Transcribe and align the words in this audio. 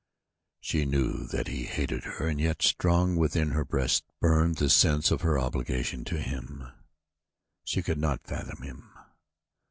She 0.61 0.83
knew 0.85 1.27
that 1.27 1.47
he 1.47 1.65
hated 1.65 2.05
her 2.05 2.27
and 2.27 2.41
yet 2.41 2.63
strong 2.63 3.15
within 3.17 3.51
her 3.51 3.63
breast 3.63 4.03
burned 4.19 4.55
the 4.55 4.67
sense 4.67 5.11
of 5.11 5.21
her 5.21 5.37
obligation 5.37 6.03
to 6.05 6.19
him. 6.19 6.71
She 7.65 7.83
could 7.83 7.99
not 7.99 8.25
fathom 8.25 8.63
him. 8.63 8.93